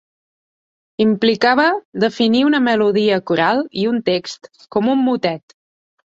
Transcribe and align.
Implicava 1.03 1.65
definir 2.05 2.41
una 2.47 2.63
melodia 2.69 3.21
coral 3.33 3.63
i 3.83 3.85
un 3.93 4.01
text, 4.09 4.51
com 4.79 4.93
un 4.97 5.07
motet. 5.11 5.57